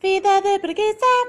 [0.00, 1.28] Vida de burguesa.